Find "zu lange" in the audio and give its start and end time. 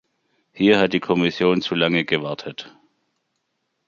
1.61-2.05